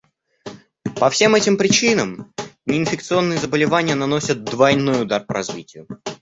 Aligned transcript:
По 0.99 1.11
всем 1.11 1.35
этим 1.35 1.57
причинам 1.57 2.33
неинфекционные 2.65 3.37
заболевания 3.37 3.93
наносят 3.93 4.43
двойной 4.43 5.03
удар 5.03 5.23
по 5.23 5.35
развитию. 5.35 5.85